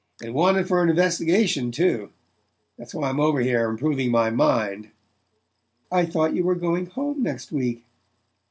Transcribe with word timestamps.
And 0.23 0.33
wanted 0.33 0.67
for 0.67 0.81
an 0.81 0.89
Investigation 0.89 1.69
too. 1.71 2.09
That's 2.75 2.95
why 2.95 3.07
I'm 3.07 3.19
over 3.19 3.39
here 3.39 3.69
improving 3.69 4.09
my 4.09 4.31
mind." 4.31 4.89
"Why, 5.89 5.99
I 5.99 6.05
thought 6.07 6.33
you 6.33 6.43
were 6.43 6.55
going 6.55 6.87
home 6.87 7.21
next 7.21 7.51
week?" 7.51 7.83